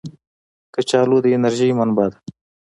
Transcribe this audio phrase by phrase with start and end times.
[0.73, 2.17] کچالو د انرژۍ منبع ده